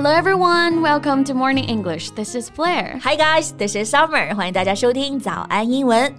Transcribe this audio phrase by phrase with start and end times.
[0.00, 2.10] Hello everyone, welcome to Morning English.
[2.10, 2.98] This is Blair.
[3.02, 4.34] Hi guys, this is Summer.
[4.34, 6.14] 欢迎大家收听早安英文。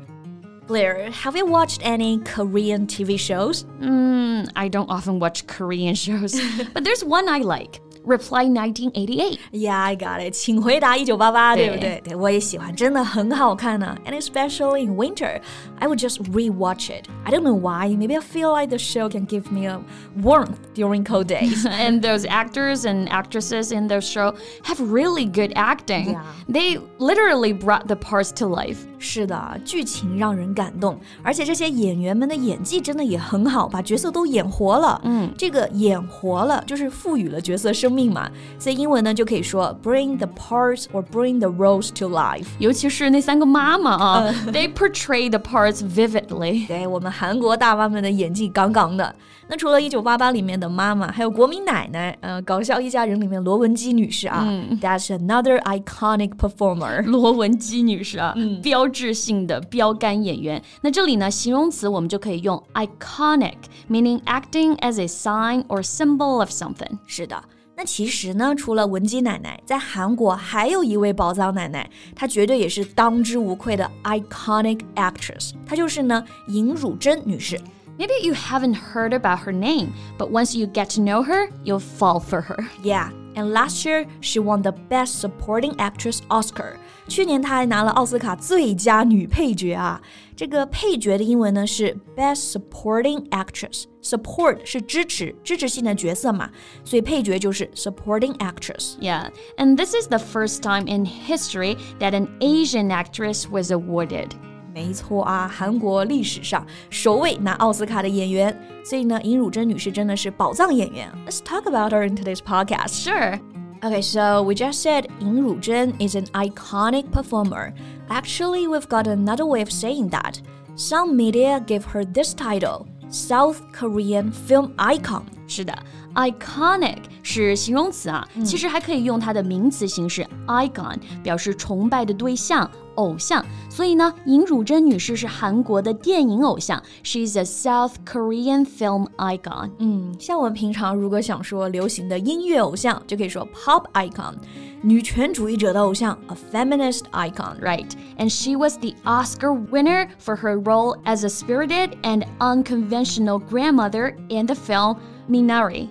[0.67, 3.65] Blair, have you watched any Korean TV shows?
[3.79, 6.39] Mm, I don't often watch Korean shows,
[6.73, 7.79] but there's one I like.
[8.05, 9.38] Reply 1988.
[9.52, 10.34] Yeah, I got it.
[10.34, 12.02] 请回答一九八八，对不对？
[12.05, 13.97] 对，我也喜欢，真的很好看呢。
[14.05, 15.41] And especially in winter,
[15.79, 17.09] I would just rewatch it.
[17.25, 17.89] I don't know why.
[17.89, 19.81] Maybe I feel like the show can give me a
[20.23, 21.66] warmth during cold days.
[21.66, 26.12] and those actors and actresses in the show have really good acting.
[26.12, 26.23] Yeah.
[26.48, 28.85] They literally brought the parts to life.
[29.02, 35.01] 是的，剧情让人感动，而且这些演员们的演技真的也很好，把角色都演活了。
[35.05, 42.46] 嗯，这个演活了就是赋予了角色生命嘛，所以英文呢就可以说 bring the parts or bring the roles to life。
[42.60, 46.66] 尤其是那三个妈妈啊， they portray the parts vividly。
[46.69, 49.12] 对我们韩国大妈们的演技杠杠的。
[49.48, 57.04] 那除了《一九八八》里面的妈妈，还有国民奶奶，呃，《搞笑一家人》里面罗文姬女士啊、嗯、，That's another iconic performer。
[57.04, 60.62] 罗文姬女士啊，嗯、标志性的标杆演员。
[60.82, 66.97] 那这里呢，形容词我们就可以用 iconic，meaning acting as a sign or symbol of something。
[67.06, 67.44] 是的。
[67.75, 77.59] 那其实呢，除了文姬奶奶，在韩国还有一位宝藏奶奶，她绝对也是当之无愧的 iconic actress，她就是呢尹汝贞女士。
[78.00, 82.19] Maybe you haven't heard about her name, but once you get to know her, you'll fall
[82.19, 82.66] for her.
[82.84, 86.73] Yeah, and last year she won the Best Supporting Actress Oscar.
[87.07, 90.01] 去年她还拿了奥斯卡最佳女配角啊。
[90.35, 96.50] 这个配角的英文呢是 Best Supporting Actress。Support 是支持、支持性的角色嘛，
[96.84, 103.72] 所以配角就是 Supporting Actress。Yeah, and this is the first time in history that an Asian actress was
[103.72, 104.31] awarded.
[104.73, 111.12] 没错啊，韩国历史上首位拿奥斯卡的演员，所以呢，尹汝贞女士真的是宝藏演员。
[111.25, 113.03] Let's talk about her in today's podcast.
[113.03, 113.40] Sure.
[113.81, 117.73] Okay, so we just said Yin Ruzhen is an iconic performer.
[118.09, 120.39] Actually, we've got another way of saying that.
[120.75, 125.23] Some media give her this title, South Korean film icon.
[125.47, 125.73] 是的，
[126.13, 132.69] iconic 是形容词啊，其实还可以用它的名词形式 icon 表示崇拜的对象。
[132.95, 139.72] 偶像，所以呢，尹汝贞女士是韩国的电影偶像，She's a South Korean film icon。
[139.79, 144.33] 嗯，像我们平常如果想说流行的音乐偶像，就可以说 pop icon。
[144.81, 147.89] 女权主义者的偶像，a feminist icon, right?
[148.17, 154.16] And she was the Oscar winner for her role as a spirited and unconventional grandmother
[154.29, 154.97] in the film
[155.29, 155.89] Minari.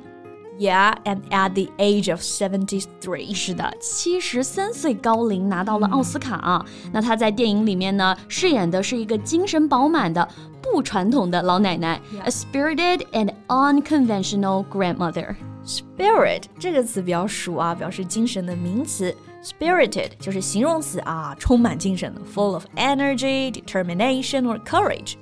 [0.61, 6.65] Yeah, and at the age of seventy three，是的，七十三岁高龄拿到了奥斯卡啊。
[6.91, 10.27] 那她在电影里面呢，饰演的是一个精神饱满的、
[10.63, 19.15] 不传统的老奶奶，a spirited and unconventional grandmother。Spirit 这个词比较熟啊，表示精神的名词。
[19.45, 25.17] Spirited 就是形容词啊，充满精神的，full of energy, determination or courage。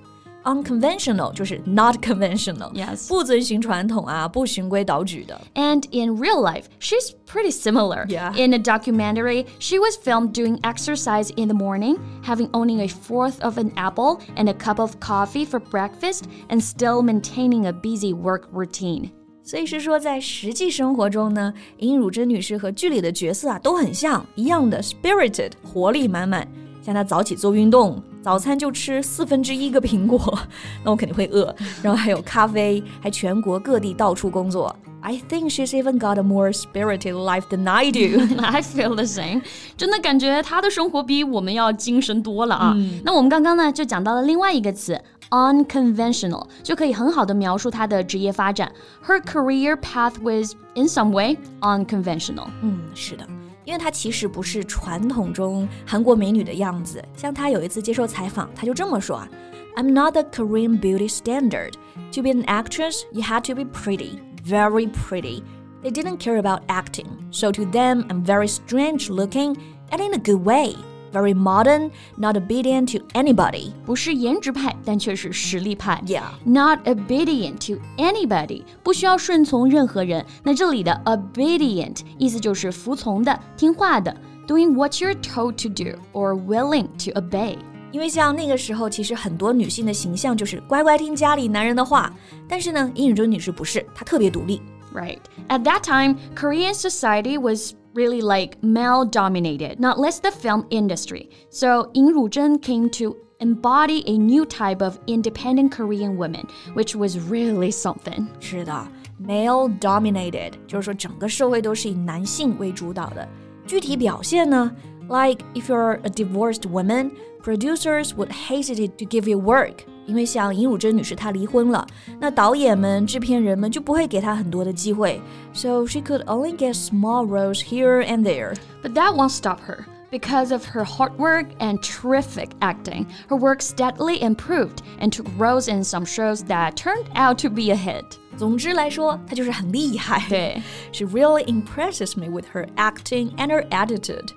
[0.44, 2.70] unconventional 就是 not conventional.
[2.75, 3.09] Yes.
[3.09, 5.41] 不遵循传统啊，不循规蹈矩的。
[5.54, 8.06] And in real life, she's pretty similar.
[8.06, 8.34] Yeah.
[8.37, 13.42] In a documentary, she was filmed doing exercise in the morning, having owning a fourth
[13.42, 18.12] of an apple and a cup of coffee for breakfast, and still maintaining a busy
[18.12, 19.10] work routine.
[19.42, 26.47] 所以是说，在实际生活中呢，尹汝贞女士和剧里的角色啊都很像，一样的 spirited，活力满满。
[26.82, 30.40] 像她早起做运动， 早餐就吃四分之一个苹果，
[30.84, 31.56] 那我肯定会饿。
[31.81, 34.75] 然后还有咖啡，还全国各地到处工作。
[35.02, 38.19] I think she's even got a more spirited life than I do.
[38.41, 39.41] I feel the same.
[39.78, 42.74] 真的感觉她的生活比我们要精神多了啊。
[42.75, 48.69] 嗯、那我们刚刚呢就讲到了另外一个词 unconventional，就可以很好的描述她的职业发展。
[49.08, 52.47] Her career path was in some way unconventional.
[52.62, 53.25] 嗯，是的。
[53.69, 57.03] 因为她其实不是传统中韩国美女的样子。
[57.16, 59.28] 像她有一次接受采访，她就这么说啊：“
[59.76, 61.72] I'm not the Korean beauty standard.
[62.12, 65.42] To be an actress, you had to be pretty, very pretty.
[65.83, 69.56] They didn't care about acting, so to them, I'm very strange looking,
[69.91, 70.77] and in a good way.”
[71.11, 73.72] very modern, not obedient to anybody.
[73.85, 76.02] 不是颜值派，但却是实力派。
[76.06, 76.23] Yeah.
[76.44, 78.64] Not obedient to anybody.
[78.84, 80.26] 不需要顺从任何人。
[80.44, 84.16] 那这里的 obedient 意思就是服从的、听话的。
[84.47, 87.53] Doing what you're told to do or willing to obey.
[87.53, 87.58] obey。
[87.91, 92.12] 因为像那个时候，其实很多女性的形象就是乖乖听家里男人的话，
[92.47, 94.62] 但是呢，尹汝贞女士不是，她特别独立。
[94.91, 95.20] Right.
[95.50, 101.30] At that time, Korean society was really like male dominated, not less the film industry.
[101.51, 107.18] So Yin Ruzhen came to embody a new type of independent Korean woman, which was
[107.18, 108.27] really something.
[108.41, 108.89] 是的
[109.24, 113.28] male dominated，就是说整个社会都是以男性为主导的。
[113.66, 114.71] 具体表现呢，
[115.09, 117.12] like if you're a divorced woman,
[117.42, 119.84] producers would hesitate to give you work。
[120.09, 121.86] 因为像尹汝贞女士她离婚了，
[122.21, 125.21] 那导演们、制片人们就不会给她很多的机会，
[125.53, 128.54] so she could only get small roles here and there.
[128.83, 129.84] But that won't stop her.
[130.10, 135.66] Because of her hard work and terrific acting, her work steadily improved and took roles
[135.66, 138.04] in some shows that turned out to be a hit.
[138.36, 140.22] 总之来说，她就是很厉害。
[140.28, 140.62] 对，
[140.92, 144.28] She really impresses me with her acting and her attitude.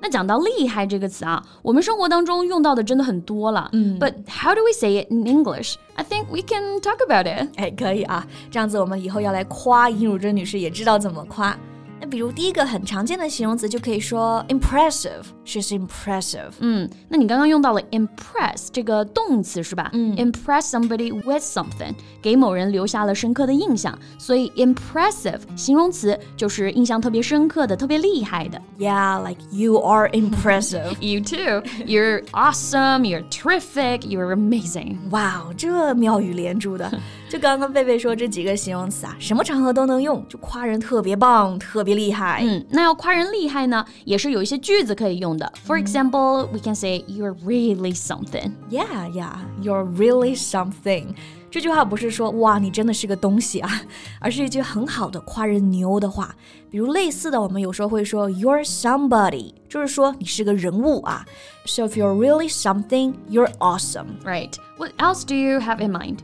[0.00, 3.68] 那讲到厉害这个词啊，我们生活当中用到的真的很多了。
[3.72, 5.74] 嗯，But how do we say it in English?
[5.94, 7.48] I think we can talk about it.
[7.56, 11.56] 哎，可以啊，这样子我们以后要来夸尹汝贞女士，也知道怎么夸。
[12.00, 15.22] 那比如第一个很常见的形容词就可以说 impressive。
[15.44, 16.52] She's impressive。
[16.60, 19.90] 嗯，那你刚刚用到了 impress 这个动词是吧？
[19.92, 21.92] 嗯，impress somebody with something，
[22.22, 23.96] 给某人留下了深刻的印象。
[24.18, 28.60] 所以 impressive 形容词就是印象特别深刻的、特别厉害的。
[28.78, 30.94] Yeah, like you are impressive.
[31.00, 31.62] you too.
[31.84, 33.04] You're awesome.
[33.04, 34.00] You're terrific.
[34.00, 34.96] You're amazing.
[35.10, 36.90] 哇，这妙语连珠的。
[37.29, 42.41] 就刚刚贝贝说这几个形容词啊，什么场合都能用，就夸人特别棒、特别厉害。
[42.43, 45.51] 嗯，那要夸人厉害呢，也是有一些句子可以用的。
[45.65, 48.51] For example, we can say you're really something.
[48.69, 51.15] Yeah, yeah, you're really something.
[51.49, 53.81] 这句话不是说哇你真的是个东西啊，
[54.19, 56.35] 而是一句很好的夸人牛的话。
[56.69, 61.25] 比如类似的，我们有时候会说 you're somebody，就是说你是个人物啊。
[61.65, 64.19] So if you're really something, you're awesome.
[64.25, 64.51] Right.
[64.77, 66.17] What else do you have in mind?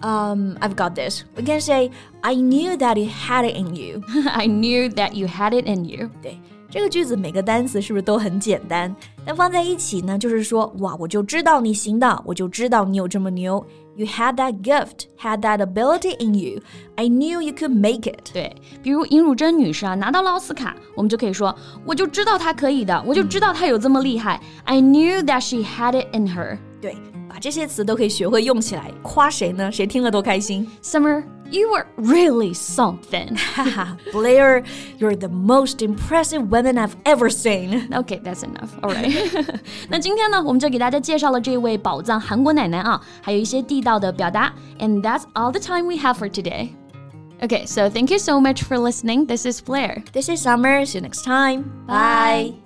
[0.00, 1.22] Um, I've got this.
[1.36, 4.02] We can say, I knew that you had it in you.
[4.26, 6.10] I knew that you had it in you.
[6.20, 8.92] 对，这个句子每个单词是不是都很简单？
[9.24, 13.64] 但放在一起呢，就是说，哇，我就知道你行的，我就知道你有这么牛。
[13.94, 16.62] You had that gift, had that ability in you.
[16.96, 18.32] I knew you could make it.
[18.32, 21.54] 对，比如尹汝贞女士啊，拿到了奥斯卡，我们就可以说，
[21.84, 24.40] 我就知道她可以的，我就知道她有这么厉害。
[24.64, 26.58] I knew that she had it in her.
[26.80, 26.96] 对。
[27.28, 29.72] 把这些词都可以学会用起来，夸谁呢？
[29.72, 30.70] 谁听了都开心。
[30.82, 33.38] Summer, you were really something.
[34.12, 34.62] Blair,
[34.98, 37.88] you're the most impressive woman I've ever seen.
[37.90, 38.68] Okay, that's enough.
[38.82, 39.58] All right.
[39.88, 44.52] 那今天呢，我们就给大家介绍了这位宝藏韩国奶奶啊，还有一些地道的表达。
[44.78, 46.68] And that's all the time we have for today.
[47.40, 49.26] Okay, so thank you so much for listening.
[49.26, 50.02] This is Blair.
[50.12, 50.84] This is Summer.
[50.84, 51.64] See you next time.
[51.86, 52.65] Bye.